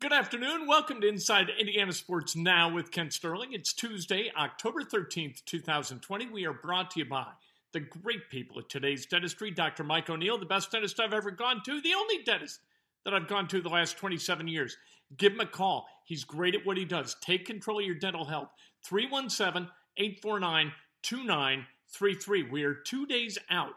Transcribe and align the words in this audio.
Good 0.00 0.12
afternoon. 0.12 0.68
Welcome 0.68 1.00
to 1.00 1.08
Inside 1.08 1.50
Indiana 1.58 1.92
Sports 1.92 2.36
Now 2.36 2.72
with 2.72 2.92
Kent 2.92 3.12
Sterling. 3.12 3.52
It's 3.52 3.72
Tuesday, 3.72 4.30
October 4.38 4.84
13th, 4.84 5.44
2020. 5.44 6.28
We 6.28 6.46
are 6.46 6.52
brought 6.52 6.92
to 6.92 7.00
you 7.00 7.04
by 7.04 7.26
the 7.72 7.80
great 7.80 8.30
people 8.30 8.60
at 8.60 8.68
today's 8.68 9.06
dentistry, 9.06 9.50
Dr. 9.50 9.82
Mike 9.82 10.08
O'Neill, 10.08 10.38
the 10.38 10.46
best 10.46 10.70
dentist 10.70 11.00
I've 11.00 11.12
ever 11.12 11.32
gone 11.32 11.62
to, 11.64 11.80
the 11.80 11.94
only 11.94 12.22
dentist 12.22 12.60
that 13.04 13.12
I've 13.12 13.26
gone 13.26 13.48
to 13.48 13.60
the 13.60 13.70
last 13.70 13.96
27 13.96 14.46
years. 14.46 14.76
Give 15.16 15.32
him 15.32 15.40
a 15.40 15.46
call. 15.46 15.88
He's 16.04 16.22
great 16.22 16.54
at 16.54 16.64
what 16.64 16.76
he 16.76 16.84
does. 16.84 17.16
Take 17.20 17.44
control 17.44 17.80
of 17.80 17.84
your 17.84 17.96
dental 17.96 18.24
health. 18.24 18.50
317 18.84 19.68
849 19.96 20.72
2933. 21.02 22.42
We 22.44 22.62
are 22.62 22.74
two 22.74 23.04
days 23.04 23.36
out 23.50 23.74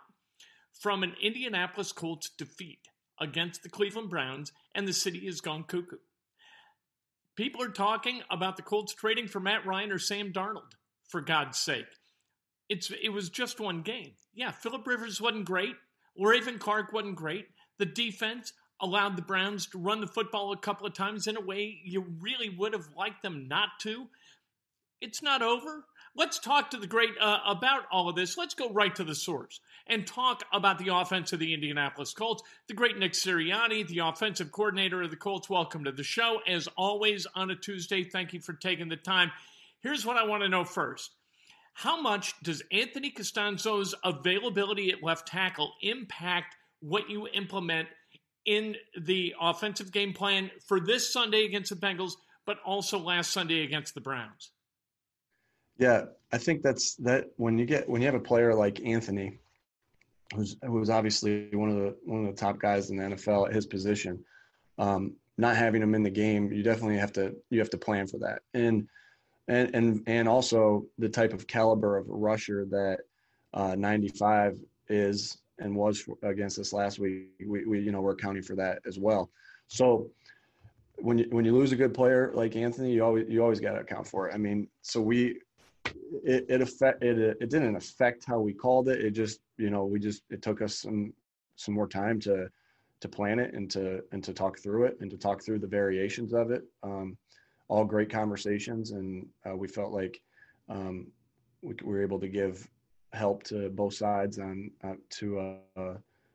from 0.72 1.02
an 1.02 1.16
Indianapolis 1.20 1.92
Colts 1.92 2.30
defeat 2.30 2.90
against 3.20 3.64
the 3.64 3.70
Cleveland 3.70 4.12
Browns, 4.12 4.52
and 4.76 4.88
the 4.88 4.94
city 4.94 5.26
has 5.26 5.42
gone 5.42 5.64
cuckoo. 5.64 5.98
People 7.36 7.62
are 7.62 7.70
talking 7.70 8.22
about 8.30 8.58
the 8.58 8.64
Colts 8.64 8.94
trading 8.94 9.28
for 9.28 9.40
Matt 9.40 9.66
Ryan 9.66 9.92
or 9.92 10.00
Sam 10.00 10.34
Darnold, 10.34 10.74
for 11.10 11.22
God's 11.22 11.58
sake. 11.58 11.86
It's 12.70 12.92
it 13.02 13.10
was 13.10 13.30
just 13.30 13.60
one 13.60 13.82
game. 13.82 14.14
Yeah, 14.34 14.52
Philip 14.52 14.86
Rivers 14.86 15.22
wasn't 15.22 15.46
great. 15.46 15.76
Raven 16.18 16.60
Clark 16.60 16.94
wasn't 16.94 17.16
great. 17.16 17.48
The 17.80 17.86
defense 17.86 18.54
allowed 18.82 19.16
the 19.16 19.22
Browns 19.22 19.68
to 19.68 19.78
run 19.78 20.02
the 20.02 20.08
football 20.08 20.52
a 20.52 20.58
couple 20.58 20.88
of 20.88 20.94
times 20.94 21.28
in 21.28 21.38
a 21.38 21.42
way 21.42 21.80
you 21.84 22.06
really 22.20 22.50
would 22.50 22.74
have 22.74 22.88
liked 22.98 23.22
them 23.22 23.48
not 23.48 23.70
to. 23.82 24.08
It's 25.00 25.22
not 25.22 25.42
over. 25.42 25.86
Let's 26.14 26.40
talk 26.40 26.72
to 26.72 26.78
the 26.78 26.88
great 26.88 27.12
uh, 27.22 27.40
about 27.48 27.84
all 27.90 28.10
of 28.10 28.18
this. 28.18 28.38
Let's 28.38 28.54
go 28.54 28.70
right 28.70 28.94
to 28.96 29.06
the 29.06 29.16
source 29.16 29.62
and 29.88 30.06
talk 30.06 30.44
about 30.52 30.78
the 30.78 30.94
offense 30.94 31.32
of 31.32 31.40
the 31.40 31.54
Indianapolis 31.54 32.14
Colts. 32.14 32.44
The 32.68 32.74
great 32.74 32.98
Nick 32.98 33.14
Sirianni, 33.14 33.88
the 33.88 34.00
offensive 34.00 34.52
coordinator 34.52 35.02
of 35.02 35.10
the 35.10 35.16
Colts. 35.16 35.50
Welcome 35.50 35.86
to 35.86 35.92
the 35.94 36.04
show. 36.04 36.40
As 36.46 36.68
always 36.78 37.28
on 37.34 37.50
a 37.50 37.56
Tuesday, 37.56 38.04
thank 38.04 38.34
you 38.34 38.42
for 38.42 38.52
taking 38.52 38.90
the 38.90 38.98
time. 38.98 39.32
Here's 39.84 40.06
what 40.06 40.18
I 40.18 40.26
want 40.26 40.44
to 40.44 40.50
know 40.50 40.66
first. 40.66 41.12
How 41.74 42.02
much 42.02 42.34
does 42.44 42.62
Anthony 42.74 43.12
Castonzo's 43.12 43.96
availability 44.04 44.92
at 44.92 45.02
left 45.02 45.30
tackle 45.30 45.72
impact 45.82 46.58
what 46.82 47.10
you 47.10 47.30
implement 47.30 47.88
in 48.46 48.76
the 49.00 49.34
offensive 49.40 49.94
game 49.94 50.12
plan 50.12 50.52
for 50.68 50.82
this 50.82 51.14
Sunday 51.14 51.46
against 51.46 51.70
the 51.70 51.78
Bengals, 51.78 52.14
but 52.46 52.58
also 52.66 53.00
last 53.00 53.32
Sunday 53.32 53.64
against 53.64 53.94
the 53.94 54.02
Browns? 54.02 54.52
Yeah, 55.82 56.04
I 56.32 56.38
think 56.38 56.62
that's 56.62 56.94
that 56.98 57.32
when 57.38 57.58
you 57.58 57.66
get 57.66 57.90
when 57.90 58.04
you 58.04 58.06
have 58.06 58.14
a 58.14 58.20
player 58.20 58.54
like 58.54 58.86
Anthony, 58.86 59.40
who's 60.36 60.56
who's 60.64 60.92
obviously 60.92 61.50
one 61.54 61.70
of 61.70 61.76
the 61.76 61.96
one 62.06 62.28
of 62.28 62.36
the 62.36 62.40
top 62.40 62.60
guys 62.60 62.92
in 62.92 62.98
the 62.98 63.04
NFL 63.04 63.48
at 63.48 63.56
his 63.56 63.66
position, 63.66 64.24
um, 64.78 65.16
not 65.40 65.56
having 65.56 65.82
him 65.82 65.96
in 65.96 66.04
the 66.04 66.12
game, 66.12 66.52
you 66.52 66.62
definitely 66.62 67.00
have 67.00 67.12
to 67.14 67.36
you 67.50 67.58
have 67.58 67.72
to 67.72 67.80
plan 67.80 68.06
for 68.06 68.20
that. 68.20 68.44
And 68.54 68.88
and 69.48 69.74
and 69.74 70.04
and 70.06 70.30
also 70.30 70.86
the 71.00 71.10
type 71.10 71.34
of 71.34 71.48
caliber 71.48 71.98
of 71.98 72.06
rusher 72.08 72.68
that 72.70 73.00
uh, 73.56 73.74
95 73.74 74.60
is 74.88 75.40
and 75.58 75.76
was 75.76 76.08
against 76.22 76.60
us 76.60 76.74
last 76.74 77.00
week. 77.00 77.30
We, 77.44 77.66
we 77.66 77.80
you 77.80 77.92
know 77.92 78.02
we're 78.02 78.12
accounting 78.12 78.44
for 78.44 78.56
that 78.58 78.84
as 78.86 79.00
well. 79.00 79.32
So 79.68 80.12
when 80.98 81.18
you 81.18 81.26
when 81.32 81.44
you 81.44 81.58
lose 81.58 81.72
a 81.72 81.76
good 81.76 81.96
player 81.96 82.32
like 82.36 82.56
Anthony, 82.56 82.94
you 82.94 83.04
always 83.04 83.26
you 83.28 83.42
always 83.42 83.60
got 83.60 83.72
to 83.72 83.80
account 83.80 84.06
for 84.06 84.30
it. 84.30 84.36
I 84.36 84.38
mean, 84.38 84.68
so 84.84 85.02
we 85.02 85.40
it 85.86 86.46
it 86.50 86.62
affect 86.62 87.04
it 87.04 87.18
it 87.40 87.50
didn't 87.50 87.76
affect 87.76 88.26
how 88.26 88.40
we 88.40 88.54
called 88.54 88.90
it. 88.90 89.02
It 89.02 89.12
just 89.12 89.40
you 89.58 89.70
know 89.70 89.86
we 89.86 90.00
just 90.00 90.24
it 90.30 90.42
took 90.42 90.62
us 90.62 90.76
some 90.76 91.14
some 91.56 91.74
more 91.74 91.88
time 91.88 92.20
to 92.22 92.50
to 93.02 93.08
plan 93.08 93.40
it 93.40 93.54
and 93.54 93.70
to 93.72 94.02
and 94.12 94.24
to 94.24 94.34
talk 94.34 94.60
through 94.60 94.86
it 94.86 94.98
and 95.02 95.10
to 95.12 95.18
talk 95.18 95.44
through 95.44 95.60
the 95.60 95.68
variations 95.68 96.34
of 96.34 96.52
it. 96.52 96.64
Um, 96.84 97.18
all 97.68 97.86
great 97.86 98.10
conversations, 98.10 98.92
and 98.92 99.26
uh, 99.50 99.56
we 99.56 99.68
felt 99.68 99.94
like 99.94 100.22
um, 100.70 101.08
we, 101.62 101.74
we, 101.84 101.94
were 101.94 102.02
able 102.02 102.20
to 102.20 102.28
give 102.28 102.68
help 103.14 103.44
to 103.44 103.70
both 103.70 103.94
sides 103.94 104.40
on 104.40 104.72
uh, 104.84 104.94
to 105.10 105.40
uh, 105.40 105.94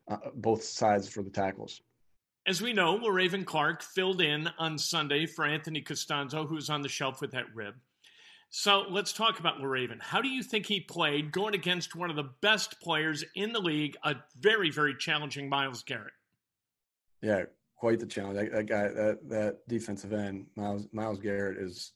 uh 0.09 0.17
both 0.35 0.63
sides 0.63 1.09
for 1.09 1.23
the 1.23 1.31
tackles. 1.31 1.83
As 2.47 2.63
we 2.63 2.73
know, 2.73 2.99
Raven 3.09 3.45
Clark 3.45 3.83
filled 3.83 4.21
in 4.21 4.49
on 4.59 4.79
Sunday 4.79 5.27
for 5.27 5.45
Anthony 5.45 5.83
Castonzo, 5.83 6.47
who's 6.49 6.71
on 6.71 6.81
the 6.81 6.89
shelf 6.89 7.21
with 7.21 7.33
that 7.33 7.53
rib. 7.55 7.75
So 8.51 8.85
let's 8.89 9.13
talk 9.13 9.39
about 9.39 9.59
Le'Raven. 9.59 10.01
How 10.01 10.23
do 10.23 10.29
you 10.29 10.43
think 10.43 10.67
he 10.67 10.81
played 10.81 11.33
going 11.33 11.55
against 11.55 11.95
one 11.95 12.11
of 12.11 12.17
the 12.17 12.31
best 12.41 12.81
players 12.81 13.25
in 13.35 13.53
the 13.53 13.61
league, 13.61 13.97
a 14.05 14.17
very, 14.39 14.71
very 14.71 14.95
challenging 14.97 15.49
Myles 15.49 15.83
Garrett? 15.83 16.13
Yeah, 17.23 17.45
quite 17.77 17.99
the 17.99 18.07
challenge. 18.07 18.39
That, 18.39 18.53
that 18.53 18.67
guy, 18.67 18.89
that 18.89 19.29
that 19.29 19.69
defensive 19.69 20.13
end, 20.13 20.47
Miles, 20.55 20.87
Myles 20.93 21.19
Garrett 21.19 21.59
is 21.59 21.93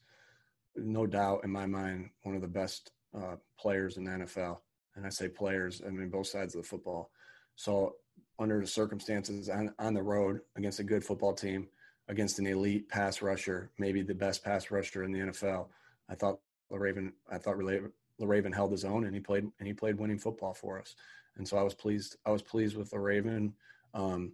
no 0.76 1.06
doubt 1.06 1.44
in 1.44 1.50
my 1.50 1.66
mind 1.66 2.10
one 2.22 2.34
of 2.34 2.42
the 2.42 2.48
best 2.48 2.92
uh, 3.16 3.36
players 3.58 3.96
in 3.96 4.04
the 4.04 4.10
NFL. 4.10 4.58
And 4.96 5.06
I 5.06 5.08
say 5.08 5.28
players, 5.28 5.80
I 5.86 5.90
mean 5.90 6.10
both 6.10 6.26
sides 6.26 6.54
of 6.54 6.62
the 6.62 6.68
football. 6.68 7.10
So 7.54 7.94
under 8.38 8.60
the 8.60 8.66
circumstances 8.66 9.48
on, 9.48 9.72
on 9.78 9.94
the 9.94 10.02
road 10.02 10.40
against 10.56 10.80
a 10.80 10.84
good 10.84 11.04
football 11.04 11.32
team, 11.32 11.68
against 12.08 12.38
an 12.38 12.46
elite 12.46 12.88
pass 12.88 13.22
rusher, 13.22 13.70
maybe 13.78 14.02
the 14.02 14.14
best 14.14 14.42
pass 14.44 14.70
rusher 14.70 15.04
in 15.04 15.12
the 15.12 15.20
NFL– 15.20 15.68
I 16.10 16.14
thought 16.14 16.40
Le'Raven, 16.72 17.12
I 17.30 17.38
thought 17.38 17.56
Le'Raven 17.56 18.54
held 18.54 18.72
his 18.72 18.84
own 18.84 19.04
and 19.04 19.14
he 19.14 19.20
played 19.20 19.44
and 19.58 19.66
he 19.66 19.72
played 19.72 19.98
winning 19.98 20.18
football 20.18 20.52
for 20.52 20.78
us. 20.78 20.96
And 21.36 21.46
so 21.46 21.56
I 21.56 21.62
was 21.62 21.74
pleased. 21.74 22.16
I 22.26 22.30
was 22.30 22.42
pleased 22.42 22.76
with 22.76 22.90
Le'Raven. 22.90 23.52
Um, 23.94 24.32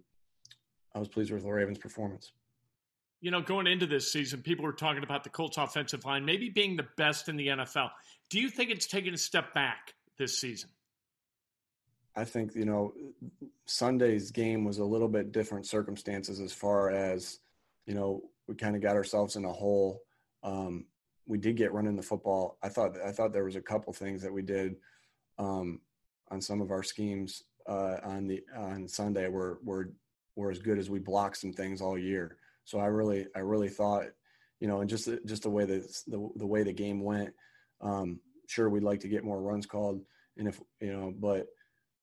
I 0.93 0.99
was 0.99 1.07
pleased 1.07 1.31
with 1.31 1.45
Le'Raven's 1.45 1.77
performance. 1.77 2.31
You 3.21 3.31
know, 3.31 3.41
going 3.41 3.67
into 3.67 3.87
this 3.87 4.11
season, 4.11 4.41
people 4.41 4.65
were 4.65 4.73
talking 4.73 5.03
about 5.03 5.23
the 5.23 5.29
Colts 5.29 5.57
offensive 5.57 6.05
line 6.05 6.25
maybe 6.25 6.49
being 6.49 6.75
the 6.75 6.87
best 6.97 7.29
in 7.29 7.37
the 7.37 7.47
NFL. 7.47 7.89
Do 8.29 8.39
you 8.39 8.49
think 8.49 8.69
it's 8.69 8.87
taken 8.87 9.13
a 9.13 9.17
step 9.17 9.53
back 9.53 9.93
this 10.17 10.39
season? 10.39 10.69
I 12.15 12.25
think, 12.25 12.55
you 12.55 12.65
know, 12.65 12.93
Sunday's 13.65 14.31
game 14.31 14.65
was 14.65 14.79
a 14.79 14.83
little 14.83 15.07
bit 15.07 15.31
different 15.31 15.67
circumstances 15.67 16.39
as 16.39 16.51
far 16.51 16.89
as, 16.89 17.39
you 17.85 17.93
know, 17.93 18.23
we 18.47 18.55
kind 18.55 18.75
of 18.75 18.81
got 18.81 18.95
ourselves 18.95 19.35
in 19.35 19.45
a 19.45 19.51
hole 19.51 20.01
um, 20.41 20.85
we 21.27 21.37
did 21.37 21.57
get 21.57 21.73
running 21.73 21.95
the 21.95 22.01
football. 22.01 22.57
I 22.63 22.69
thought 22.69 22.97
I 23.05 23.11
thought 23.11 23.33
there 23.33 23.43
was 23.45 23.55
a 23.55 23.61
couple 23.61 23.93
things 23.93 24.21
that 24.21 24.33
we 24.33 24.41
did 24.41 24.77
um, 25.37 25.81
on 26.31 26.41
some 26.41 26.61
of 26.61 26.71
our 26.71 26.83
schemes 26.83 27.43
uh, 27.67 27.97
on 28.03 28.27
the 28.27 28.43
on 28.55 28.87
Sunday 28.87 29.27
were 29.27 29.59
were 29.63 29.91
were 30.35 30.51
as 30.51 30.59
good 30.59 30.79
as 30.79 30.89
we 30.89 30.99
blocked 30.99 31.37
some 31.37 31.51
things 31.51 31.81
all 31.81 31.97
year. 31.97 32.37
So 32.63 32.79
I 32.79 32.85
really, 32.85 33.27
I 33.35 33.39
really 33.39 33.69
thought, 33.69 34.05
you 34.59 34.67
know, 34.67 34.81
and 34.81 34.89
just 34.89 35.09
just 35.25 35.43
the 35.43 35.49
way 35.49 35.65
the 35.65 35.79
the, 36.07 36.29
the 36.35 36.47
way 36.47 36.63
the 36.63 36.73
game 36.73 37.01
went. 37.01 37.33
Um, 37.81 38.19
sure, 38.47 38.69
we'd 38.69 38.83
like 38.83 38.99
to 39.01 39.07
get 39.07 39.23
more 39.23 39.41
runs 39.41 39.65
called, 39.65 40.01
and 40.37 40.47
if 40.47 40.61
you 40.79 40.93
know, 40.93 41.13
but 41.17 41.47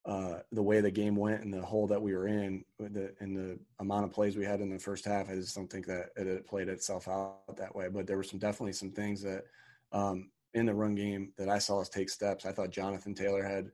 uh, 0.06 0.40
the 0.52 0.62
way 0.62 0.80
the 0.80 0.90
game 0.90 1.16
went 1.16 1.42
and 1.42 1.52
the 1.52 1.62
hole 1.62 1.86
that 1.86 2.00
we 2.00 2.14
were 2.14 2.28
in, 2.28 2.62
the, 2.78 3.14
and 3.20 3.34
the 3.34 3.58
amount 3.80 4.04
of 4.04 4.12
plays 4.12 4.36
we 4.36 4.44
had 4.44 4.60
in 4.60 4.70
the 4.70 4.78
first 4.78 5.04
half, 5.04 5.30
I 5.30 5.34
just 5.34 5.54
don't 5.54 5.70
think 5.70 5.86
that 5.86 6.10
it 6.16 6.46
played 6.46 6.68
itself 6.68 7.08
out 7.08 7.56
that 7.56 7.74
way. 7.74 7.88
But 7.88 8.06
there 8.06 8.18
were 8.18 8.22
some 8.22 8.38
definitely 8.38 8.74
some 8.74 8.90
things 8.90 9.22
that 9.22 9.44
um, 9.92 10.30
in 10.52 10.66
the 10.66 10.74
run 10.74 10.94
game 10.94 11.32
that 11.38 11.48
I 11.48 11.58
saw 11.58 11.80
us 11.80 11.88
take 11.88 12.10
steps. 12.10 12.44
I 12.44 12.52
thought 12.52 12.70
Jonathan 12.70 13.14
Taylor 13.14 13.42
had 13.42 13.70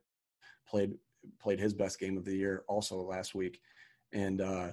played 0.67 0.93
played 1.39 1.59
his 1.59 1.73
best 1.73 1.99
game 1.99 2.17
of 2.17 2.25
the 2.25 2.35
year 2.35 2.63
also 2.67 2.95
last 3.01 3.35
week, 3.35 3.59
and 4.13 4.39
uh, 4.39 4.69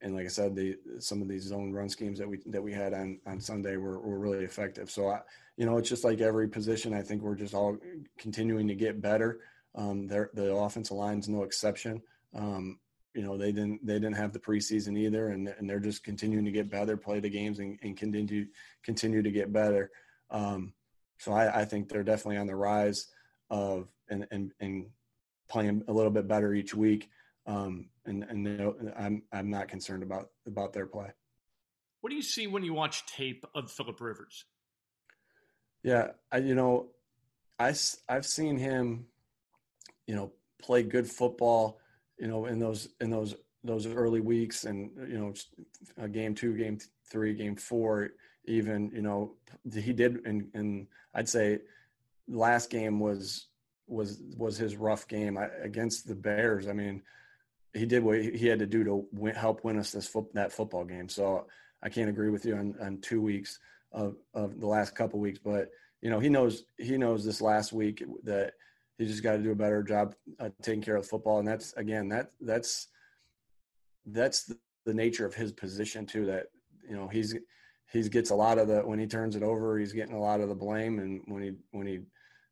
and 0.00 0.14
like 0.14 0.26
I 0.26 0.28
said, 0.28 0.54
the 0.54 0.76
some 1.00 1.20
of 1.22 1.28
these 1.28 1.44
zone 1.44 1.72
run 1.72 1.88
schemes 1.88 2.18
that 2.18 2.28
we 2.28 2.38
that 2.46 2.62
we 2.62 2.72
had 2.72 2.94
on 2.94 3.18
on 3.26 3.40
Sunday 3.40 3.76
were, 3.76 3.98
were 4.00 4.18
really 4.18 4.44
effective. 4.44 4.90
So 4.90 5.08
I, 5.08 5.20
you 5.56 5.66
know, 5.66 5.76
it's 5.76 5.88
just 5.88 6.04
like 6.04 6.20
every 6.20 6.48
position. 6.48 6.94
I 6.94 7.02
think 7.02 7.22
we're 7.22 7.34
just 7.34 7.54
all 7.54 7.76
continuing 8.16 8.68
to 8.68 8.74
get 8.74 9.02
better. 9.02 9.40
Um, 9.74 10.06
the 10.06 10.54
offensive 10.54 10.96
line's 10.96 11.28
no 11.28 11.42
exception. 11.42 12.02
Um, 12.34 12.78
you 13.14 13.22
know, 13.22 13.36
they 13.36 13.52
didn't 13.52 13.84
they 13.84 13.94
didn't 13.94 14.16
have 14.16 14.32
the 14.32 14.38
preseason 14.38 14.96
either, 14.98 15.28
and 15.28 15.48
and 15.48 15.68
they're 15.68 15.80
just 15.80 16.04
continuing 16.04 16.44
to 16.44 16.50
get 16.50 16.70
better, 16.70 16.96
play 16.96 17.20
the 17.20 17.30
games, 17.30 17.58
and, 17.58 17.78
and 17.82 17.96
continue 17.96 18.46
continue 18.82 19.22
to 19.22 19.30
get 19.30 19.52
better. 19.52 19.90
Um, 20.30 20.72
so 21.18 21.32
I, 21.32 21.62
I, 21.62 21.64
think 21.64 21.88
they're 21.88 22.04
definitely 22.04 22.36
on 22.36 22.46
the 22.46 22.54
rise 22.54 23.08
of 23.50 23.88
and 24.08 24.26
and 24.30 24.52
and 24.60 24.86
playing 25.48 25.82
a 25.88 25.92
little 25.92 26.10
bit 26.10 26.28
better 26.28 26.54
each 26.54 26.74
week. 26.74 27.08
Um, 27.46 27.88
and 28.04 28.24
and 28.24 28.92
I'm 28.96 29.22
I'm 29.32 29.50
not 29.50 29.68
concerned 29.68 30.02
about 30.02 30.30
about 30.46 30.72
their 30.72 30.86
play. 30.86 31.10
What 32.00 32.10
do 32.10 32.16
you 32.16 32.22
see 32.22 32.46
when 32.46 32.62
you 32.62 32.74
watch 32.74 33.06
tape 33.06 33.44
of 33.54 33.70
Philip 33.70 34.00
Rivers? 34.00 34.44
Yeah, 35.82 36.08
I 36.30 36.38
you 36.38 36.54
know, 36.54 36.88
I 37.58 37.74
I've 38.08 38.26
seen 38.26 38.58
him 38.58 39.06
you 40.08 40.16
know, 40.16 40.32
play 40.60 40.82
good 40.82 41.06
football, 41.06 41.78
you 42.18 42.26
know, 42.26 42.46
in 42.46 42.58
those 42.58 42.88
in 43.00 43.10
those 43.10 43.36
those 43.62 43.86
early 43.86 44.20
weeks, 44.20 44.64
and 44.64 44.90
you 45.08 45.18
know, 45.98 46.08
game 46.08 46.34
two, 46.34 46.56
game 46.56 46.78
three, 47.08 47.34
game 47.34 47.54
four, 47.54 48.10
even 48.46 48.90
you 48.92 49.02
know, 49.02 49.34
he 49.72 49.92
did, 49.92 50.26
and 50.26 50.48
and 50.54 50.88
I'd 51.14 51.28
say 51.28 51.60
last 52.26 52.70
game 52.70 52.98
was 52.98 53.46
was 53.86 54.20
was 54.36 54.56
his 54.56 54.76
rough 54.76 55.06
game 55.06 55.38
against 55.62 56.08
the 56.08 56.14
Bears. 56.14 56.66
I 56.66 56.72
mean, 56.72 57.02
he 57.74 57.86
did 57.86 58.02
what 58.02 58.20
he 58.20 58.46
had 58.46 58.58
to 58.60 58.66
do 58.66 58.82
to 58.84 59.06
win, 59.12 59.34
help 59.34 59.62
win 59.62 59.78
us 59.78 59.92
this 59.92 60.08
foot, 60.08 60.32
that 60.34 60.52
football 60.52 60.84
game. 60.84 61.08
So 61.08 61.46
I 61.82 61.90
can't 61.90 62.10
agree 62.10 62.30
with 62.30 62.44
you 62.44 62.56
on, 62.56 62.74
on 62.80 62.98
two 63.00 63.20
weeks 63.20 63.58
of, 63.92 64.16
of 64.34 64.58
the 64.58 64.66
last 64.66 64.94
couple 64.94 65.20
weeks, 65.20 65.38
but 65.38 65.68
you 66.00 66.10
know 66.10 66.20
he 66.20 66.28
knows 66.28 66.64
he 66.78 66.96
knows 66.96 67.24
this 67.24 67.40
last 67.40 67.72
week 67.72 68.02
that 68.24 68.54
he 68.98 69.06
just 69.06 69.22
got 69.22 69.36
to 69.36 69.42
do 69.42 69.52
a 69.52 69.56
better 69.56 69.82
job 69.82 70.14
uh, 70.40 70.50
taking 70.60 70.82
care 70.82 70.96
of 70.96 71.06
football. 71.06 71.38
And 71.38 71.48
that's 71.48 71.72
again 71.74 72.08
that 72.08 72.32
that's 72.40 72.88
that's 74.06 74.44
the, 74.44 74.58
the 74.84 74.94
nature 74.94 75.24
of 75.24 75.34
his 75.34 75.52
position 75.52 76.04
too. 76.04 76.26
That 76.26 76.46
you 76.88 76.96
know 76.96 77.08
he's 77.08 77.34
he 77.92 78.08
gets 78.08 78.30
a 78.30 78.34
lot 78.34 78.58
of 78.58 78.68
the 78.68 78.80
when 78.80 78.98
he 78.98 79.06
turns 79.06 79.36
it 79.36 79.42
over, 79.42 79.78
he's 79.78 79.92
getting 79.92 80.14
a 80.14 80.20
lot 80.20 80.40
of 80.40 80.48
the 80.48 80.54
blame, 80.54 80.98
and 80.98 81.22
when 81.26 81.42
he 81.42 81.52
when 81.70 81.86
he 81.86 82.00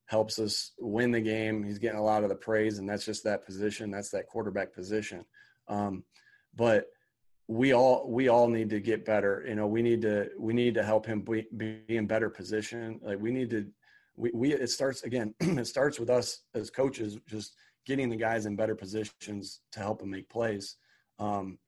helps 0.07 0.39
us 0.39 0.73
win 0.79 1.11
the 1.11 1.21
game, 1.21 1.65
he's 1.65 1.79
getting 1.79 1.99
a 1.99 2.05
lot 2.05 2.23
of 2.23 2.29
the 2.29 2.35
praise, 2.35 2.79
and 2.79 2.89
that's 2.89 3.05
just 3.05 3.25
that 3.25 3.45
position. 3.45 3.91
That's 3.91 4.11
that 4.11 4.29
quarterback 4.29 4.73
position. 4.73 5.25
Um, 5.69 6.05
but 6.55 6.87
we 7.49 7.73
all 7.73 8.09
we 8.09 8.29
all 8.29 8.49
need 8.49 8.71
to 8.71 8.81
get 8.81 9.05
better. 9.05 9.45
You 9.49 9.57
know, 9.57 9.67
we 9.67 9.83
need 9.83 10.03
to 10.03 10.31
we 10.39 10.53
need 10.53 10.75
to 10.75 10.85
help 10.85 11.07
him 11.07 11.23
be, 11.23 11.47
be 11.57 11.83
in 11.89 12.07
better 12.07 12.31
position. 12.31 13.01
Like 13.03 13.21
we 13.21 13.33
need 13.33 13.51
to 13.51 13.67
we, 14.17 14.31
we 14.35 14.53
it 14.53 14.71
starts 14.71 15.03
again 15.03 15.35
it 15.41 15.67
starts 15.67 15.99
with 15.99 16.11
us 16.11 16.43
as 16.55 16.71
coaches 16.71 17.19
just 17.29 17.55
getting 17.87 18.09
the 18.09 18.17
guys 18.17 18.47
in 18.47 18.57
better 18.57 18.75
positions 18.75 19.61
to 19.73 19.81
help 19.81 20.01
them 20.01 20.11
make 20.11 20.29
plays. 20.29 20.77
Um, 21.19 21.59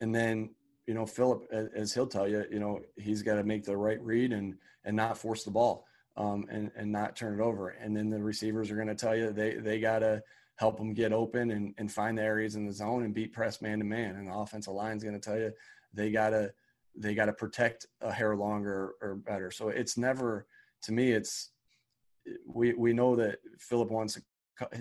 and 0.00 0.14
then 0.14 0.50
you 0.86 0.94
know 0.94 1.06
philip 1.06 1.46
as 1.74 1.94
he'll 1.94 2.06
tell 2.06 2.28
you 2.28 2.44
you 2.50 2.58
know 2.60 2.80
he's 2.96 3.22
got 3.22 3.36
to 3.36 3.44
make 3.44 3.64
the 3.64 3.76
right 3.76 4.00
read 4.02 4.32
and 4.32 4.54
and 4.84 4.94
not 4.94 5.16
force 5.16 5.44
the 5.44 5.50
ball 5.50 5.86
um, 6.16 6.46
and 6.50 6.70
and 6.76 6.90
not 6.90 7.16
turn 7.16 7.40
it 7.40 7.42
over. 7.42 7.70
And 7.70 7.96
then 7.96 8.08
the 8.08 8.22
receivers 8.22 8.70
are 8.70 8.76
going 8.76 8.88
to 8.88 8.94
tell 8.94 9.16
you 9.16 9.32
they 9.32 9.54
they 9.54 9.80
got 9.80 10.00
to 10.00 10.22
help 10.56 10.76
them 10.76 10.94
get 10.94 11.12
open 11.12 11.50
and, 11.50 11.74
and 11.78 11.90
find 11.90 12.16
the 12.16 12.22
areas 12.22 12.54
in 12.54 12.64
the 12.64 12.72
zone 12.72 13.02
and 13.02 13.12
beat 13.12 13.32
press 13.32 13.60
man 13.60 13.80
to 13.80 13.84
man. 13.84 14.16
And 14.16 14.28
the 14.28 14.34
offensive 14.34 14.72
line 14.72 14.96
is 14.96 15.02
going 15.02 15.18
to 15.18 15.20
tell 15.20 15.38
you 15.38 15.52
they 15.92 16.10
got 16.10 16.30
to 16.30 16.52
they 16.96 17.14
got 17.14 17.26
to 17.26 17.32
protect 17.32 17.86
a 18.00 18.12
hair 18.12 18.36
longer 18.36 18.94
or 19.02 19.16
better. 19.16 19.50
So 19.50 19.68
it's 19.68 19.96
never 19.96 20.46
to 20.82 20.92
me 20.92 21.12
it's 21.12 21.50
we 22.46 22.74
we 22.74 22.92
know 22.92 23.16
that 23.16 23.38
Philip 23.58 23.90
wants 23.90 24.14
to 24.14 24.22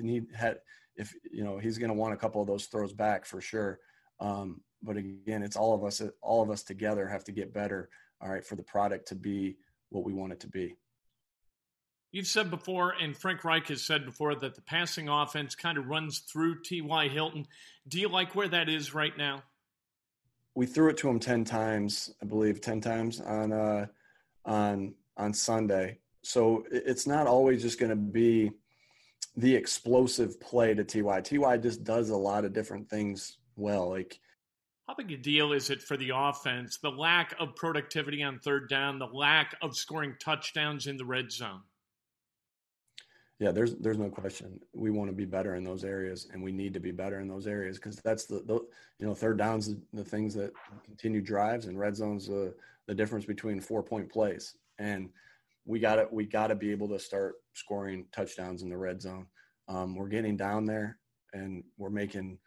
he 0.02 0.22
had 0.36 0.60
if 0.96 1.14
you 1.32 1.44
know 1.44 1.58
he's 1.58 1.78
going 1.78 1.90
to 1.90 1.96
want 1.96 2.14
a 2.14 2.18
couple 2.18 2.42
of 2.42 2.48
those 2.48 2.66
throws 2.66 2.94
back 2.94 3.26
for 3.26 3.42
sure. 3.42 3.80
Um, 4.20 4.62
but 4.82 4.98
again, 4.98 5.44
it's 5.44 5.56
all 5.56 5.74
of 5.74 5.84
us 5.84 6.02
all 6.22 6.42
of 6.42 6.50
us 6.50 6.64
together 6.64 7.08
have 7.08 7.24
to 7.26 7.32
get 7.32 7.54
better. 7.54 7.90
All 8.22 8.30
right, 8.30 8.46
for 8.46 8.56
the 8.56 8.64
product 8.64 9.10
to 9.10 9.16
be 9.16 9.58
what 9.90 10.04
we 10.04 10.14
want 10.14 10.34
it 10.34 10.40
to 10.42 10.48
be. 10.48 10.76
You've 12.12 12.28
said 12.28 12.52
before, 12.52 12.94
and 13.02 13.18
Frank 13.18 13.44
Reich 13.44 13.68
has 13.70 13.84
said 13.84 14.06
before, 14.06 14.36
that 14.36 14.54
the 14.54 14.62
passing 14.62 15.10
offense 15.10 15.56
kind 15.56 15.80
of 15.80 15.88
runs 15.88 16.20
through 16.20 16.62
T.Y. 16.62 17.08
Hilton. 17.08 17.48
Do 17.88 18.00
you 18.00 18.08
like 18.08 18.36
where 18.36 18.48
that 18.48 18.70
is 18.70 18.94
right 18.94 19.18
now? 19.18 19.42
We 20.54 20.68
threw 20.68 20.90
it 20.90 20.98
to 20.98 21.10
him 21.10 21.20
ten 21.20 21.44
times, 21.44 22.14
I 22.22 22.26
believe, 22.26 22.62
ten 22.62 22.82
times 22.82 23.20
on 23.20 23.52
uh, 23.52 23.88
on 24.46 24.94
on 25.18 25.34
Sunday. 25.34 26.00
So 26.24 26.66
it's 26.72 27.06
not 27.06 27.28
always 27.28 27.62
just 27.62 27.80
going 27.80 27.90
to 27.90 27.96
be 27.96 28.52
the 29.36 29.56
explosive 29.56 30.40
play 30.40 30.74
to 30.74 30.84
Ty. 30.84 31.22
Ty 31.22 31.58
just 31.58 31.84
does 31.84 32.10
a 32.10 32.18
lot 32.18 32.46
of 32.46 32.54
different 32.54 32.90
things 32.90 33.38
well. 33.56 33.90
Like, 33.90 34.20
how 34.88 34.96
big 34.96 35.12
a 35.12 35.18
deal 35.18 35.54
is 35.54 35.70
it 35.70 35.82
for 35.82 35.98
the 35.98 36.12
offense? 36.14 36.78
The 36.82 36.90
lack 36.90 37.36
of 37.40 37.56
productivity 37.56 38.24
on 38.24 38.40
third 38.40 38.70
down, 38.70 39.00
the 39.00 39.08
lack 39.08 39.56
of 39.62 39.76
scoring 39.76 40.16
touchdowns 40.20 40.88
in 40.88 40.98
the 40.98 41.06
red 41.06 41.32
zone. 41.32 41.62
Yeah, 43.40 43.52
there's 43.52 43.76
there's 43.76 43.98
no 43.98 44.10
question. 44.10 44.60
We 44.74 44.92
want 44.92 45.10
to 45.10 45.16
be 45.16 45.26
better 45.26 45.56
in 45.56 45.64
those 45.64 45.84
areas, 45.84 46.30
and 46.32 46.42
we 46.42 46.52
need 46.52 46.74
to 46.76 46.80
be 46.80 46.92
better 46.92 47.20
in 47.20 47.28
those 47.28 47.48
areas 47.48 47.78
because 47.78 47.98
that's 47.98 48.26
the, 48.26 48.42
the, 48.46 48.56
you 49.00 49.06
know 49.06 49.14
third 49.14 49.38
downs 49.38 49.68
the, 49.68 49.82
the 49.92 50.04
things 50.04 50.34
that 50.36 50.54
continue 50.86 51.22
drives 51.22 51.66
and 51.66 51.78
red 51.78 51.96
zones 51.96 52.28
the 52.28 52.54
the 52.88 52.96
difference 52.96 53.26
between 53.26 53.60
four 53.60 53.84
point 53.84 54.10
plays 54.10 54.56
and 54.80 55.10
we 55.66 55.80
got 55.80 55.96
to 55.96 56.08
we 56.12 56.26
got 56.26 56.48
to 56.48 56.56
be 56.56 56.72
able 56.72 56.90
to 56.90 57.00
start 57.00 57.36
scoring 57.54 58.06
touchdowns 58.12 58.62
in 58.62 58.70
the 58.70 58.78
red 58.78 59.02
zone. 59.02 59.28
Um, 59.68 59.96
we're 59.96 60.10
getting 60.10 60.36
down 60.36 60.66
there, 60.66 60.98
and 61.34 61.64
we're 61.78 61.90
making 61.90 62.38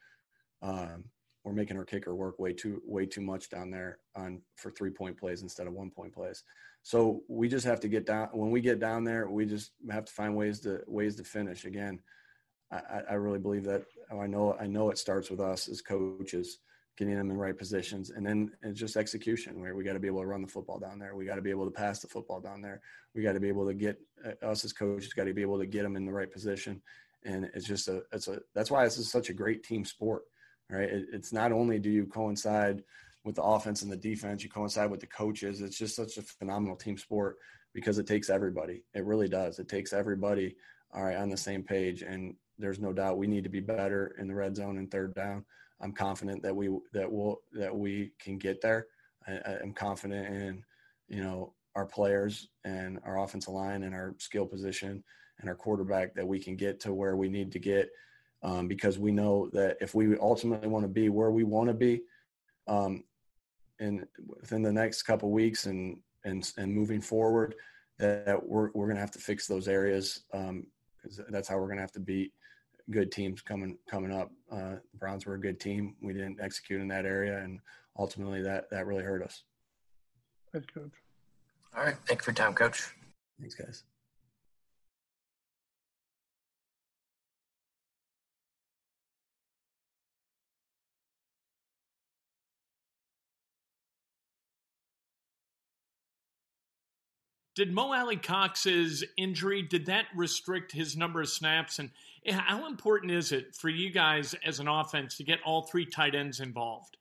um, 0.63 1.05
we're 1.45 1.53
making 1.53 1.77
our 1.79 1.85
kicker 1.85 2.15
work 2.15 2.39
way 2.39 2.53
too 2.53 2.83
way 2.85 3.07
too 3.07 3.21
much 3.21 3.49
down 3.49 3.71
there 3.71 3.99
on 4.17 4.43
for 4.57 4.71
three 4.71 4.91
point 4.91 5.19
plays 5.19 5.43
instead 5.43 5.67
of 5.67 5.73
one 5.73 5.91
point 5.91 6.13
plays. 6.13 6.43
So 6.83 7.23
we 7.29 7.49
just 7.49 7.67
have 7.67 7.81
to 7.81 7.89
get 7.89 8.07
down. 8.07 8.29
When 8.33 8.51
we 8.51 8.61
get 8.61 8.79
down 8.79 9.05
there, 9.05 9.29
we 9.29 9.47
just 9.47 9.73
have 9.91 10.05
to 10.05 10.13
find 10.13 10.37
ways 10.37 10.61
to 10.61 10.81
ways 10.87 11.17
to 11.17 11.25
finish. 11.25 11.65
Again, 11.65 12.01
I, 12.71 13.03
I 13.11 13.15
really 13.15 13.39
believe 13.39 13.65
that. 13.65 13.85
I 14.13 14.27
know 14.27 14.57
I 14.61 14.67
know 14.67 14.91
it 14.91 14.99
starts 14.99 15.31
with 15.31 15.41
us 15.41 15.69
as 15.69 15.81
coaches 15.81 16.59
getting 16.97 17.15
them 17.15 17.31
in 17.31 17.37
the 17.37 17.43
right 17.43 17.57
positions, 17.57 18.11
and 18.11 18.25
then 18.25 18.51
it's 18.63 18.79
just 18.79 18.97
execution. 18.97 19.61
Where 19.61 19.75
we 19.75 19.85
got 19.85 19.93
to 19.93 20.01
be 20.01 20.07
able 20.07 20.21
to 20.21 20.27
run 20.27 20.43
the 20.43 20.49
football 20.49 20.79
down 20.79 20.99
there, 20.99 21.15
we 21.15 21.25
got 21.25 21.37
to 21.37 21.43
be 21.43 21.51
able 21.51 21.67
to 21.67 21.71
pass 21.71 22.01
the 22.01 22.09
football 22.09 22.41
down 22.41 22.61
there, 22.63 22.81
we 23.15 23.23
got 23.23 23.33
to 23.33 23.41
be 23.41 23.49
able 23.49 23.67
to 23.67 23.75
get 23.75 23.99
uh, 24.25 24.47
us 24.47 24.65
as 24.65 24.73
coaches 24.73 25.13
got 25.13 25.25
to 25.25 25.35
be 25.35 25.43
able 25.43 25.59
to 25.59 25.67
get 25.67 25.83
them 25.83 25.97
in 25.97 26.07
the 26.07 26.13
right 26.13 26.33
position, 26.33 26.81
and 27.25 27.51
it's 27.55 27.67
just 27.67 27.89
a 27.89 28.03
it's 28.13 28.29
a 28.29 28.41
that's 28.55 28.71
why 28.71 28.85
this 28.85 28.99
is 28.99 29.11
such 29.11 29.31
a 29.31 29.35
great 29.35 29.63
team 29.63 29.85
sport, 29.85 30.23
right? 30.71 30.89
It, 30.89 31.07
it's 31.13 31.33
not 31.33 31.53
only 31.53 31.79
do 31.79 31.91
you 31.91 32.07
coincide 32.07 32.83
with 33.25 33.35
the 33.35 33.43
offense 33.43 33.83
and 33.83 33.91
the 33.91 33.97
defense, 33.97 34.45
you 34.45 34.49
coincide 34.49 34.91
with 34.91 35.01
the 35.01 35.07
coaches. 35.07 35.61
It's 35.61 35.77
just 35.77 35.97
such 35.97 36.17
a 36.17 36.23
phenomenal 36.23 36.77
team 36.77 36.97
sport 36.97 37.37
because 37.75 37.99
it 37.99 38.07
takes 38.07 38.31
everybody. 38.31 38.85
It 38.95 39.05
really 39.05 39.29
does. 39.29 39.59
It 39.59 39.69
takes 39.69 39.93
everybody 39.93 40.57
all 40.95 41.05
right 41.05 41.17
on 41.17 41.29
the 41.29 41.37
same 41.37 41.63
page, 41.63 42.03
and 42.03 42.37
there's 42.59 42.81
no 42.81 42.93
doubt 42.93 43.19
we 43.19 43.27
need 43.27 43.45
to 43.45 43.51
be 43.51 43.61
better 43.61 44.15
in 44.19 44.29
the 44.29 44.35
red 44.35 44.57
zone 44.57 44.79
and 44.79 44.91
third 44.91 45.15
down. 45.15 45.45
I'm 45.81 45.93
confident 45.93 46.43
that 46.43 46.55
we 46.55 46.69
that 46.93 47.11
will 47.11 47.41
that 47.53 47.75
we 47.75 48.13
can 48.19 48.39
get 48.39 48.61
there. 48.61 48.87
I, 49.27 49.59
am 49.63 49.73
confident 49.73 50.35
in 50.35 50.65
you 51.09 51.23
know 51.23 51.53
our 51.75 51.87
players 51.87 52.49
and 52.65 52.99
our 53.05 53.23
offensive 53.23 53.53
line 53.53 53.83
and 53.83 53.95
our 53.95 54.15
skill 54.19 54.47
position 54.47 55.03
and 55.41 55.49
our 55.49 55.55
quarterback 55.55 56.15
that 56.15 56.27
we 56.27 56.39
can 56.39 56.57
get 56.57 56.81
to 56.81 56.95
where 56.95 57.17
we 57.17 57.29
need 57.29 57.53
to 57.53 57.59
get 57.59 57.91
um, 58.43 58.67
because 58.67 58.99
we 58.99 59.13
know 59.13 59.51
that 59.53 59.77
if 59.81 59.95
we 59.95 60.17
ultimately 60.19 60.69
want 60.69 60.85
to 60.85 60.89
be 60.89 61.09
where 61.09 61.31
we 61.31 61.45
want 61.45 61.69
to 61.69 61.75
be 61.75 62.03
um, 62.67 63.05
in 63.81 64.07
within 64.27 64.63
the 64.63 64.73
next 64.73 65.03
couple 65.03 65.31
weeks 65.31 65.67
and 65.67 65.99
and 66.25 66.53
and 66.57 66.73
moving 66.73 67.01
forward 67.01 67.55
that 67.99 68.43
we're 68.47 68.71
we're 68.75 68.87
going 68.87 68.97
to 68.97 69.01
have 69.01 69.11
to 69.11 69.19
fix 69.19 69.47
those 69.47 69.69
areas 69.69 70.23
um, 70.33 70.67
that's 71.29 71.49
how 71.49 71.57
we're 71.57 71.67
going 71.67 71.77
to 71.77 71.83
have 71.83 71.93
to 71.93 72.01
beat 72.01 72.33
good 72.91 73.11
teams 73.11 73.43
coming 73.43 73.79
coming 73.91 74.13
up. 74.13 74.31
Uh, 74.51 74.77
the 74.93 74.99
Browns 74.99 75.27
were 75.27 75.35
a 75.35 75.41
good 75.41 75.59
team. 75.61 75.97
We 76.01 76.13
didn't 76.13 76.39
execute 76.41 76.81
in 76.81 76.89
that 76.89 77.05
area, 77.05 77.39
and 77.39 77.61
ultimately 77.99 78.43
that 78.43 78.71
that 78.71 78.87
really 78.87 79.05
hurt 79.05 79.23
us. 79.23 79.43
Thanks, 80.53 80.67
coach. 80.73 80.93
All 81.77 81.85
right. 81.85 81.97
Thank 82.07 82.21
you 82.21 82.25
for 82.25 82.31
your 82.31 82.37
time, 82.37 82.55
coach. 82.55 82.95
Thanks, 83.39 83.55
guys. 83.55 83.85
Did 97.57 97.73
Mo 97.73 97.95
Alie-Cox's 97.95 99.03
injury 99.17 99.63
did 99.63 99.87
that 99.87 100.05
restrict 100.15 100.73
his 100.73 100.95
number 100.95 101.23
of 101.23 101.29
snaps? 101.31 101.79
And 101.79 101.91
how 102.29 102.67
important 102.67 103.13
is 103.13 103.33
it 103.33 103.57
for 103.57 103.71
you 103.71 103.89
guys 103.91 104.35
as 104.45 104.61
an 104.61 104.69
offense 104.69 105.17
to 105.17 105.25
get 105.25 105.39
all 105.43 105.63
three 105.63 105.87
tight 105.87 106.15
ends 106.15 106.41
involved? 106.41 106.99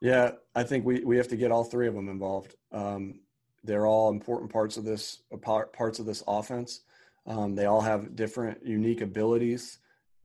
Yeah, 0.00 0.32
I 0.56 0.64
think 0.64 0.84
we, 0.84 1.04
we 1.04 1.16
have 1.18 1.28
to 1.28 1.36
get 1.36 1.52
all 1.52 1.62
three 1.62 1.86
of 1.86 1.94
them 1.94 2.08
involved. 2.08 2.56
Um, 2.72 3.20
they're 3.62 3.86
all 3.86 4.10
important 4.10 4.52
parts 4.52 4.76
of 4.76 4.84
this 4.84 5.20
parts 5.40 5.98
of 6.00 6.04
this 6.04 6.22
offense. 6.26 6.80
Um, 7.24 7.54
they 7.54 7.64
all 7.64 7.80
have 7.80 8.16
different 8.16 8.66
unique 8.66 9.00
abilities 9.00 9.78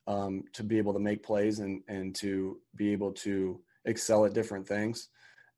um, 0.08 0.44
to 0.54 0.64
be 0.64 0.78
able 0.80 0.92
to 0.94 1.00
make 1.00 1.24
plays 1.24 1.60
and 1.60 1.82
and 1.88 2.14
to 2.16 2.60
be 2.76 2.92
able 2.92 3.14
to 3.14 3.62
excel 3.86 4.26
at 4.26 4.34
different 4.34 4.68
things 4.68 5.08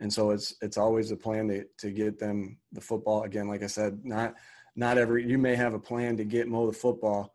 and 0.01 0.11
so 0.11 0.31
it's 0.31 0.55
it's 0.61 0.77
always 0.77 1.11
a 1.11 1.15
plan 1.15 1.47
to 1.47 1.63
to 1.77 1.91
get 1.91 2.19
them 2.19 2.57
the 2.73 2.81
football. 2.81 3.23
Again 3.23 3.47
like 3.47 3.63
i 3.63 3.67
said 3.67 3.99
not 4.03 4.33
not 4.75 4.97
every 4.97 5.25
you 5.25 5.37
may 5.37 5.55
have 5.55 5.73
a 5.73 5.79
plan 5.79 6.17
to 6.17 6.25
get 6.25 6.49
mo 6.49 6.67
the 6.67 6.73
football 6.73 7.33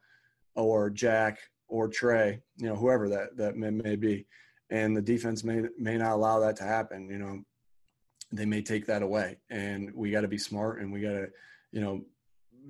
or 0.54 0.90
jack 0.90 1.38
or 1.68 1.88
trey 1.88 2.40
you 2.56 2.68
know 2.68 2.76
whoever 2.76 3.08
that 3.08 3.37
that 3.38 3.56
may, 3.56 3.70
may 3.70 3.96
be. 3.96 4.26
And 4.68 4.96
the 4.96 5.02
defense 5.02 5.44
may 5.44 5.62
may 5.78 5.96
not 5.96 6.12
allow 6.12 6.40
that 6.40 6.56
to 6.56 6.64
happen 6.64 7.08
you 7.08 7.18
know. 7.18 7.42
They 8.32 8.44
may 8.44 8.61
take 8.61 8.87
that 8.87 9.02
away. 9.02 9.38
And 9.50 9.92
we 9.94 10.11
got 10.11 10.23
to 10.23 10.28
be 10.28 10.37
smart 10.37 10.80
and 10.80 10.92
we 10.92 11.00
got 11.00 11.12
to 11.12 11.28
you 11.70 11.80
know 11.80 12.02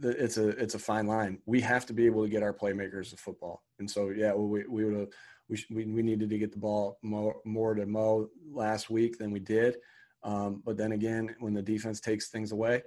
it's 0.02 0.36
a 0.36 0.48
it's 0.48 0.74
a 0.74 0.78
fine 0.78 1.06
line. 1.06 1.38
We 1.46 1.62
have 1.62 1.86
to 1.86 1.94
be 1.94 2.04
able 2.04 2.22
to 2.22 2.28
get 2.28 2.42
our 2.42 2.52
playmakers 2.52 3.10
the 3.10 3.16
football. 3.16 3.62
And 3.78 3.90
so 3.90 4.10
yeah 4.10 4.34
we 4.34 4.66
we 4.66 4.84
would 4.84 4.98
have 5.00 5.08
we, 5.48 5.64
we, 5.70 5.84
we 5.86 6.02
needed 6.02 6.30
to 6.30 6.38
get 6.38 6.52
the 6.52 6.58
ball 6.58 6.98
more, 7.02 7.36
more 7.44 7.74
to 7.74 7.86
Mo 7.86 8.28
last 8.52 8.90
week 8.90 9.18
than 9.18 9.30
we 9.30 9.40
did. 9.40 9.76
Um, 10.22 10.62
but 10.64 10.76
then 10.76 10.92
again, 10.92 11.34
when 11.38 11.54
the 11.54 11.62
defense 11.62 12.00
takes 12.00 12.28
things 12.28 12.52
away, 12.52 12.82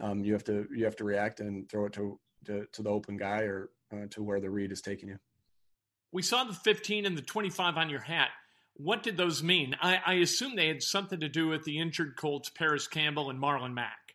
um, 0.00 0.24
you 0.24 0.32
have 0.32 0.44
to 0.44 0.66
you 0.74 0.84
have 0.84 0.96
to 0.96 1.04
react 1.04 1.40
and 1.40 1.68
throw 1.70 1.86
it 1.86 1.92
to 1.94 2.18
to, 2.46 2.66
to 2.72 2.82
the 2.82 2.90
open 2.90 3.16
guy 3.16 3.42
or 3.42 3.70
uh, 3.92 4.06
to 4.10 4.22
where 4.22 4.40
the 4.40 4.50
read 4.50 4.72
is 4.72 4.82
taking 4.82 5.08
you. 5.08 5.18
We 6.12 6.22
saw 6.22 6.44
the 6.44 6.52
15 6.52 7.06
and 7.06 7.16
the 7.16 7.22
25 7.22 7.76
on 7.76 7.88
your 7.88 8.00
hat. 8.00 8.30
What 8.74 9.02
did 9.02 9.16
those 9.16 9.42
mean? 9.42 9.76
I, 9.80 10.00
I 10.04 10.14
assume 10.14 10.56
they 10.56 10.68
had 10.68 10.82
something 10.82 11.20
to 11.20 11.28
do 11.28 11.48
with 11.48 11.64
the 11.64 11.78
injured 11.78 12.16
Colts, 12.16 12.50
Parris 12.50 12.86
Campbell 12.86 13.30
and 13.30 13.40
Marlon 13.40 13.72
Mack. 13.72 14.14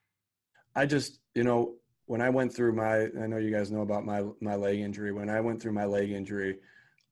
I 0.75 0.86
just, 0.86 1.19
you 1.34 1.43
know, 1.43 1.75
when 2.05 2.22
I 2.22 2.29
went 2.29 2.53
through 2.53 2.74
my, 2.74 3.08
I 3.22 3.27
know 3.27 3.38
you 3.38 3.51
guys 3.51 3.72
know 3.72 3.81
about 3.81 4.05
my 4.05 4.24
my 4.41 4.55
leg 4.55 4.79
injury. 4.79 5.12
When 5.12 5.29
I 5.29 5.41
went 5.41 5.62
through 5.62 5.74
my 5.74 5.86
leg 5.86 6.12
injury, 6.12 6.58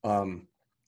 um, 0.04 0.48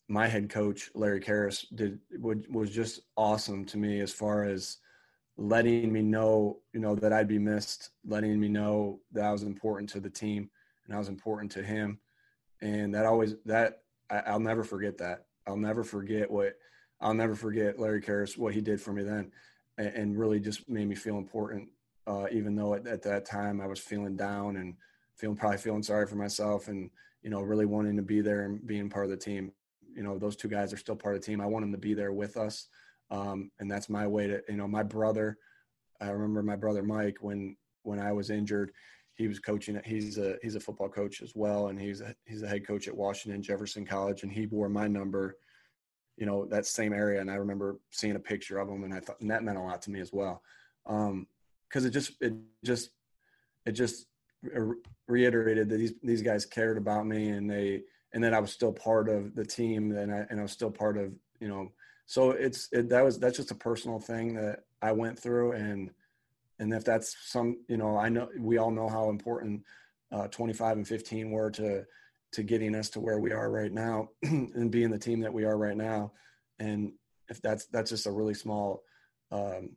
my 0.09 0.27
head 0.27 0.49
coach 0.49 0.89
Larry 0.95 1.21
Kehres 1.21 1.65
did 1.75 1.99
was 2.19 2.71
just 2.71 3.01
awesome 3.15 3.63
to 3.65 3.77
me 3.77 4.01
as 4.01 4.11
far 4.11 4.43
as 4.43 4.77
letting 5.37 5.93
me 5.93 6.01
know, 6.01 6.57
you 6.73 6.79
know, 6.79 6.95
that 6.95 7.13
I'd 7.13 7.27
be 7.27 7.39
missed, 7.39 7.91
letting 8.05 8.37
me 8.39 8.49
know 8.49 8.99
that 9.13 9.23
I 9.23 9.31
was 9.31 9.43
important 9.43 9.89
to 9.91 9.99
the 9.99 10.09
team 10.09 10.49
and 10.85 10.95
I 10.95 10.97
was 10.97 11.07
important 11.07 11.51
to 11.53 11.63
him, 11.63 11.99
and 12.59 12.93
that 12.95 13.05
always 13.05 13.35
that 13.45 13.83
I, 14.09 14.33
will 14.33 14.39
never 14.39 14.63
forget 14.63 14.97
that. 14.97 15.25
I'll 15.45 15.55
never 15.55 15.83
forget 15.83 16.29
what 16.29 16.55
I'll 16.99 17.13
never 17.13 17.35
forget 17.35 17.79
Larry 17.79 18.01
Kehres 18.01 18.35
what 18.35 18.55
he 18.55 18.61
did 18.61 18.81
for 18.81 18.91
me 18.91 19.03
then, 19.03 19.31
and, 19.77 19.87
and 19.89 20.19
really 20.19 20.39
just 20.39 20.67
made 20.67 20.89
me 20.89 20.95
feel 20.95 21.17
important. 21.17 21.69
Uh, 22.07 22.25
even 22.31 22.55
though 22.55 22.73
at, 22.73 22.87
at 22.87 23.03
that 23.03 23.25
time 23.25 23.61
I 23.61 23.67
was 23.67 23.79
feeling 23.79 24.17
down 24.17 24.55
and 24.55 24.73
feeling 25.15 25.37
probably 25.37 25.59
feeling 25.59 25.83
sorry 25.83 26.07
for 26.07 26.15
myself 26.15 26.67
and 26.67 26.89
you 27.21 27.29
know 27.29 27.41
really 27.41 27.67
wanting 27.67 27.95
to 27.97 28.01
be 28.01 28.21
there 28.21 28.45
and 28.45 28.65
being 28.65 28.89
part 28.89 29.05
of 29.05 29.11
the 29.11 29.17
team 29.17 29.51
you 29.95 30.03
know 30.03 30.17
those 30.17 30.35
two 30.35 30.47
guys 30.47 30.73
are 30.73 30.77
still 30.77 30.95
part 30.95 31.15
of 31.15 31.21
the 31.21 31.25
team. 31.25 31.41
I 31.41 31.45
want 31.45 31.63
them 31.63 31.71
to 31.71 31.77
be 31.77 31.93
there 31.93 32.13
with 32.13 32.37
us, 32.37 32.67
um, 33.11 33.51
and 33.59 33.69
that's 33.69 33.89
my 33.89 34.07
way 34.07 34.27
to 34.27 34.41
you 34.49 34.57
know 34.57 34.67
my 34.67 34.83
brother. 34.83 35.37
I 36.01 36.09
remember 36.09 36.43
my 36.43 36.55
brother 36.55 36.83
Mike 36.83 37.17
when 37.21 37.55
when 37.83 37.99
I 37.99 38.11
was 38.11 38.29
injured, 38.29 38.71
he 39.15 39.27
was 39.27 39.39
coaching. 39.39 39.79
He's 39.85 40.17
a 40.17 40.37
he's 40.41 40.55
a 40.55 40.59
football 40.59 40.89
coach 40.89 41.21
as 41.21 41.33
well, 41.35 41.67
and 41.67 41.79
he's 41.79 42.01
a, 42.01 42.15
he's 42.25 42.43
a 42.43 42.47
head 42.47 42.65
coach 42.65 42.87
at 42.87 42.95
Washington 42.95 43.41
Jefferson 43.41 43.85
College, 43.85 44.23
and 44.23 44.31
he 44.31 44.45
wore 44.45 44.69
my 44.69 44.87
number. 44.87 45.37
You 46.17 46.25
know 46.25 46.45
that 46.45 46.65
same 46.65 46.93
area, 46.93 47.21
and 47.21 47.31
I 47.31 47.35
remember 47.35 47.79
seeing 47.91 48.15
a 48.15 48.19
picture 48.19 48.59
of 48.59 48.69
him, 48.69 48.83
and 48.83 48.93
I 48.93 48.99
thought 48.99 49.21
and 49.21 49.31
that 49.31 49.43
meant 49.43 49.57
a 49.57 49.61
lot 49.61 49.81
to 49.83 49.91
me 49.91 49.99
as 49.99 50.11
well, 50.11 50.41
because 50.85 51.09
um, 51.09 51.27
it 51.73 51.91
just 51.91 52.11
it 52.21 52.33
just 52.63 52.91
it 53.65 53.73
just 53.73 54.05
reiterated 55.07 55.69
that 55.69 55.77
these 55.77 55.93
these 56.03 56.21
guys 56.21 56.45
cared 56.45 56.77
about 56.77 57.05
me 57.05 57.29
and 57.29 57.49
they 57.49 57.83
and 58.13 58.23
then 58.23 58.33
I 58.33 58.39
was 58.39 58.51
still 58.51 58.71
part 58.71 59.09
of 59.09 59.35
the 59.35 59.45
team 59.45 59.91
and 59.91 60.11
I, 60.13 60.25
and 60.29 60.39
I 60.39 60.43
was 60.43 60.51
still 60.51 60.71
part 60.71 60.97
of, 60.97 61.13
you 61.39 61.47
know, 61.47 61.71
so 62.05 62.31
it's, 62.31 62.67
it, 62.71 62.89
that 62.89 63.03
was, 63.03 63.19
that's 63.19 63.37
just 63.37 63.51
a 63.51 63.55
personal 63.55 63.99
thing 63.99 64.33
that 64.33 64.63
I 64.81 64.91
went 64.93 65.19
through. 65.19 65.51
And, 65.51 65.91
and 66.57 66.73
if 66.73 66.83
that's 66.83 67.15
some, 67.23 67.57
you 67.67 67.77
know, 67.77 67.97
I 67.97 68.09
know 68.09 68.29
we 68.37 68.57
all 68.57 68.71
know 68.71 68.89
how 68.89 69.09
important 69.09 69.63
uh, 70.11 70.27
25 70.27 70.77
and 70.77 70.87
15 70.87 71.29
were 71.29 71.51
to, 71.51 71.85
to 72.31 72.43
getting 72.43 72.75
us 72.75 72.89
to 72.91 72.99
where 72.99 73.19
we 73.19 73.31
are 73.31 73.51
right 73.51 73.71
now 73.71 74.09
and 74.23 74.71
being 74.71 74.89
the 74.89 74.97
team 74.97 75.19
that 75.21 75.33
we 75.33 75.45
are 75.45 75.57
right 75.57 75.77
now. 75.77 76.11
And 76.57 76.93
if 77.29 77.41
that's, 77.41 77.67
that's 77.67 77.91
just 77.91 78.07
a 78.07 78.11
really 78.11 78.33
small 78.33 78.83
um, 79.31 79.69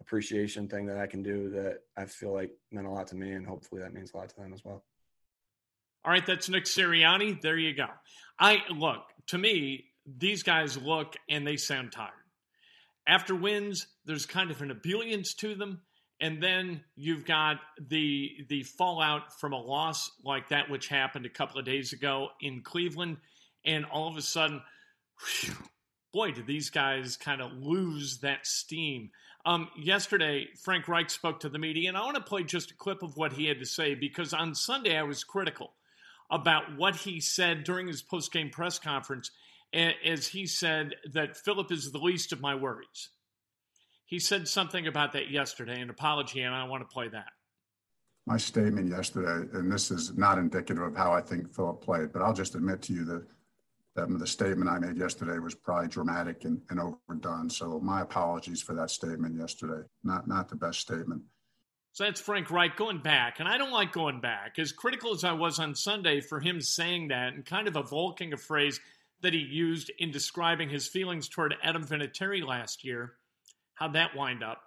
appreciation 0.00 0.68
thing 0.68 0.86
that 0.86 0.98
I 0.98 1.06
can 1.06 1.22
do 1.22 1.50
that 1.50 1.80
I 1.98 2.06
feel 2.06 2.32
like 2.32 2.50
meant 2.72 2.86
a 2.86 2.90
lot 2.90 3.08
to 3.08 3.16
me. 3.16 3.32
And 3.32 3.46
hopefully 3.46 3.82
that 3.82 3.92
means 3.92 4.12
a 4.14 4.16
lot 4.16 4.30
to 4.30 4.36
them 4.36 4.54
as 4.54 4.64
well. 4.64 4.84
All 6.04 6.12
right, 6.12 6.26
that's 6.26 6.48
Nick 6.48 6.64
Sirianni. 6.64 7.40
There 7.40 7.56
you 7.56 7.74
go. 7.74 7.86
I 8.38 8.58
look 8.70 9.04
to 9.28 9.38
me, 9.38 9.86
these 10.06 10.42
guys 10.42 10.76
look 10.76 11.14
and 11.30 11.46
they 11.46 11.56
sound 11.56 11.92
tired. 11.92 12.10
After 13.06 13.34
wins, 13.34 13.86
there's 14.04 14.26
kind 14.26 14.50
of 14.50 14.60
an 14.62 14.70
ebullience 14.70 15.34
to 15.36 15.54
them, 15.54 15.80
and 16.20 16.42
then 16.42 16.82
you've 16.96 17.24
got 17.24 17.56
the 17.78 18.30
the 18.48 18.62
fallout 18.62 19.38
from 19.38 19.52
a 19.52 19.60
loss 19.60 20.10
like 20.24 20.48
that, 20.48 20.70
which 20.70 20.88
happened 20.88 21.26
a 21.26 21.30
couple 21.30 21.58
of 21.58 21.66
days 21.66 21.92
ago 21.92 22.28
in 22.40 22.62
Cleveland, 22.62 23.18
and 23.64 23.84
all 23.86 24.08
of 24.08 24.16
a 24.16 24.22
sudden, 24.22 24.62
whew, 25.20 25.54
boy, 26.12 26.32
did 26.32 26.46
these 26.46 26.70
guys 26.70 27.16
kind 27.16 27.42
of 27.42 27.52
lose 27.52 28.18
that 28.18 28.46
steam. 28.46 29.10
Um, 29.46 29.68
yesterday, 29.76 30.48
Frank 30.62 30.88
Reich 30.88 31.10
spoke 31.10 31.40
to 31.40 31.50
the 31.50 31.58
media, 31.58 31.88
and 31.88 31.98
I 31.98 32.04
want 32.04 32.16
to 32.16 32.22
play 32.22 32.44
just 32.44 32.70
a 32.70 32.76
clip 32.76 33.02
of 33.02 33.16
what 33.16 33.34
he 33.34 33.46
had 33.46 33.58
to 33.58 33.66
say 33.66 33.94
because 33.94 34.32
on 34.32 34.54
Sunday 34.54 34.96
I 34.96 35.02
was 35.02 35.24
critical 35.24 35.74
about 36.30 36.76
what 36.76 36.96
he 36.96 37.20
said 37.20 37.64
during 37.64 37.86
his 37.86 38.02
post-game 38.02 38.50
press 38.50 38.78
conference 38.78 39.30
as 39.72 40.28
he 40.28 40.46
said 40.46 40.94
that 41.12 41.36
Philip 41.36 41.72
is 41.72 41.90
the 41.90 41.98
least 41.98 42.32
of 42.32 42.40
my 42.40 42.54
worries. 42.54 43.10
He 44.06 44.18
said 44.18 44.46
something 44.46 44.86
about 44.86 45.12
that 45.12 45.30
yesterday, 45.30 45.80
an 45.80 45.90
apology, 45.90 46.42
and 46.42 46.54
I 46.54 46.64
want 46.64 46.82
to 46.82 46.92
play 46.92 47.08
that. 47.08 47.32
My 48.26 48.36
statement 48.36 48.88
yesterday, 48.88 49.48
and 49.52 49.70
this 49.70 49.90
is 49.90 50.16
not 50.16 50.38
indicative 50.38 50.82
of 50.82 50.96
how 50.96 51.12
I 51.12 51.20
think 51.20 51.52
Philip 51.54 51.82
played, 51.82 52.12
but 52.12 52.22
I'll 52.22 52.32
just 52.32 52.54
admit 52.54 52.80
to 52.82 52.92
you 52.92 53.04
that, 53.04 53.26
that 53.96 54.18
the 54.18 54.26
statement 54.26 54.70
I 54.70 54.78
made 54.78 54.96
yesterday 54.96 55.38
was 55.38 55.54
probably 55.54 55.88
dramatic 55.88 56.44
and, 56.44 56.60
and 56.70 56.80
overdone. 56.80 57.50
So 57.50 57.80
my 57.80 58.02
apologies 58.02 58.62
for 58.62 58.74
that 58.74 58.90
statement 58.90 59.36
yesterday. 59.38 59.86
Not 60.04 60.26
not 60.26 60.48
the 60.48 60.56
best 60.56 60.80
statement. 60.80 61.22
So 61.94 62.02
that's 62.02 62.20
Frank 62.20 62.50
Reich 62.50 62.76
going 62.76 62.98
back. 62.98 63.38
And 63.38 63.48
I 63.48 63.56
don't 63.56 63.70
like 63.70 63.92
going 63.92 64.20
back. 64.20 64.58
As 64.58 64.72
critical 64.72 65.14
as 65.14 65.22
I 65.22 65.30
was 65.32 65.60
on 65.60 65.76
Sunday 65.76 66.20
for 66.20 66.40
him 66.40 66.60
saying 66.60 67.08
that 67.08 67.34
and 67.34 67.46
kind 67.46 67.68
of 67.68 67.76
evoking 67.76 68.32
a 68.32 68.36
phrase 68.36 68.80
that 69.20 69.32
he 69.32 69.38
used 69.38 69.92
in 69.96 70.10
describing 70.10 70.68
his 70.68 70.88
feelings 70.88 71.28
toward 71.28 71.54
Adam 71.62 71.86
Vinatieri 71.86 72.44
last 72.44 72.84
year, 72.84 73.12
how'd 73.74 73.92
that 73.92 74.16
wind 74.16 74.42
up? 74.42 74.60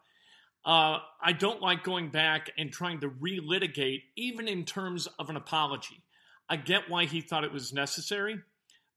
Uh, 0.63 1.00
I 1.22 1.34
don't 1.34 1.62
like 1.62 1.84
going 1.84 2.12
back 2.12 2.50
and 2.57 2.72
trying 2.72 3.01
to 3.01 3.10
relitigate, 3.10 4.03
even 4.15 4.48
in 4.48 4.63
terms 4.63 5.10
of 5.19 5.29
an 5.29 5.36
apology. 5.36 6.01
I 6.48 6.55
get 6.55 6.89
why 6.89 7.05
he 7.05 7.19
thought 7.19 7.43
it 7.43 7.51
was 7.51 7.74
necessary, 7.74 8.39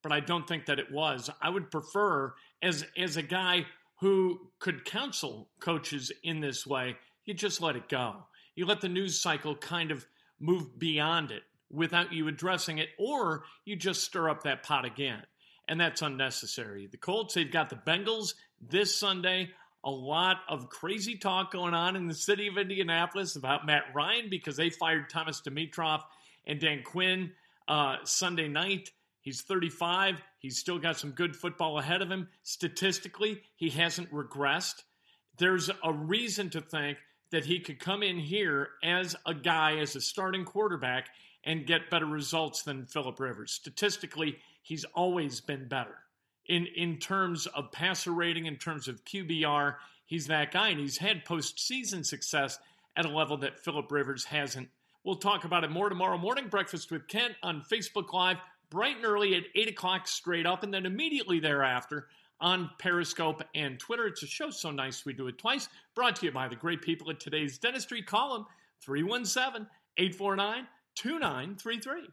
but 0.04 0.12
I 0.12 0.20
don't 0.20 0.46
think 0.46 0.66
that 0.66 0.78
it 0.78 0.92
was. 0.92 1.30
I 1.42 1.50
would 1.50 1.72
prefer, 1.72 2.34
as 2.62 2.86
as 2.96 3.16
a 3.16 3.22
guy 3.22 3.66
who 4.00 4.38
could 4.60 4.84
counsel 4.84 5.48
coaches 5.60 6.12
in 6.22 6.40
this 6.40 6.64
way, 6.64 6.96
you 7.30 7.34
just 7.34 7.62
let 7.62 7.76
it 7.76 7.88
go. 7.88 8.16
You 8.56 8.66
let 8.66 8.80
the 8.80 8.88
news 8.88 9.20
cycle 9.20 9.54
kind 9.54 9.92
of 9.92 10.04
move 10.40 10.76
beyond 10.80 11.30
it 11.30 11.44
without 11.70 12.12
you 12.12 12.26
addressing 12.26 12.78
it, 12.78 12.88
or 12.98 13.44
you 13.64 13.76
just 13.76 14.02
stir 14.02 14.28
up 14.28 14.42
that 14.42 14.64
pot 14.64 14.84
again. 14.84 15.22
And 15.68 15.80
that's 15.80 16.02
unnecessary. 16.02 16.88
The 16.88 16.96
Colts, 16.96 17.34
they've 17.34 17.48
got 17.50 17.70
the 17.70 17.76
Bengals 17.76 18.34
this 18.60 18.96
Sunday. 18.96 19.50
A 19.84 19.90
lot 19.90 20.38
of 20.48 20.68
crazy 20.70 21.18
talk 21.18 21.52
going 21.52 21.72
on 21.72 21.94
in 21.94 22.08
the 22.08 22.14
city 22.14 22.48
of 22.48 22.58
Indianapolis 22.58 23.36
about 23.36 23.64
Matt 23.64 23.84
Ryan 23.94 24.28
because 24.28 24.56
they 24.56 24.70
fired 24.70 25.08
Thomas 25.08 25.40
Dimitroff 25.40 26.02
and 26.48 26.58
Dan 26.58 26.82
Quinn 26.82 27.30
uh, 27.68 27.98
Sunday 28.02 28.48
night. 28.48 28.90
He's 29.20 29.42
35. 29.42 30.16
He's 30.40 30.58
still 30.58 30.80
got 30.80 30.98
some 30.98 31.12
good 31.12 31.36
football 31.36 31.78
ahead 31.78 32.02
of 32.02 32.10
him. 32.10 32.26
Statistically, 32.42 33.40
he 33.54 33.70
hasn't 33.70 34.12
regressed. 34.12 34.82
There's 35.38 35.70
a 35.84 35.92
reason 35.92 36.50
to 36.50 36.60
think 36.60 36.98
that 37.30 37.44
he 37.44 37.60
could 37.60 37.78
come 37.78 38.02
in 38.02 38.18
here 38.18 38.70
as 38.82 39.16
a 39.26 39.34
guy, 39.34 39.76
as 39.76 39.96
a 39.96 40.00
starting 40.00 40.44
quarterback, 40.44 41.08
and 41.44 41.66
get 41.66 41.90
better 41.90 42.06
results 42.06 42.62
than 42.62 42.86
Philip 42.86 43.18
Rivers. 43.18 43.52
Statistically, 43.52 44.38
he's 44.62 44.84
always 44.94 45.40
been 45.40 45.68
better. 45.68 45.96
In, 46.46 46.66
in 46.76 46.98
terms 46.98 47.46
of 47.46 47.72
passer 47.72 48.12
rating, 48.12 48.46
in 48.46 48.56
terms 48.56 48.88
of 48.88 49.04
QBR, 49.04 49.76
he's 50.06 50.26
that 50.26 50.52
guy, 50.52 50.68
and 50.68 50.80
he's 50.80 50.98
had 50.98 51.24
postseason 51.24 52.04
success 52.04 52.58
at 52.96 53.06
a 53.06 53.08
level 53.08 53.36
that 53.38 53.60
Philip 53.60 53.90
Rivers 53.90 54.24
hasn't. 54.24 54.68
We'll 55.04 55.16
talk 55.16 55.44
about 55.44 55.64
it 55.64 55.70
more 55.70 55.88
tomorrow 55.88 56.18
morning. 56.18 56.48
Breakfast 56.48 56.90
with 56.90 57.08
Kent 57.08 57.34
on 57.42 57.62
Facebook 57.62 58.12
Live, 58.12 58.36
bright 58.68 58.96
and 58.96 59.04
early 59.04 59.34
at 59.34 59.44
8 59.54 59.68
o'clock 59.70 60.08
straight 60.08 60.44
up, 60.44 60.62
and 60.62 60.74
then 60.74 60.84
immediately 60.84 61.40
thereafter 61.40 62.08
on 62.40 62.70
Periscope 62.78 63.42
and 63.54 63.78
Twitter. 63.78 64.06
It's 64.06 64.22
a 64.22 64.26
show 64.26 64.50
so 64.50 64.70
nice 64.70 65.04
we 65.04 65.12
do 65.12 65.28
it 65.28 65.38
twice. 65.38 65.68
Brought 65.94 66.16
to 66.16 66.26
you 66.26 66.32
by 66.32 66.48
the 66.48 66.56
great 66.56 66.82
people 66.82 67.10
at 67.10 67.20
today's 67.20 67.58
dentistry. 67.58 68.02
Call 68.02 68.34
them 68.34 68.46
317 68.82 69.66
849 69.98 70.66
2933. 70.94 72.08